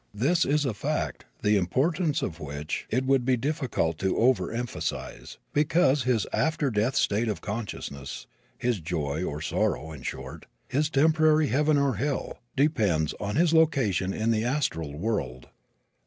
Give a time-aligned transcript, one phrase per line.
[0.15, 5.37] This is a fact the importance of which it would be difficult to over emphasize,
[5.53, 8.25] because his after death state of consciousness,
[8.57, 14.11] his joy or sorrow in short, his temporary heaven or hell, depends upon his location
[14.11, 15.49] in the astral world.